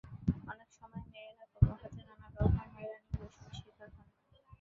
অনেক 0.47 0.69
সময় 0.77 1.03
মেয়েরা 1.07 1.45
কর্মক্ষেত্রে 1.53 2.03
নানা 2.09 2.27
রকম 2.29 2.51
হয়রানি 2.73 3.09
ও 3.11 3.19
বৈষম্যের 3.19 3.53
শিকার 3.57 3.89
হন। 3.95 4.07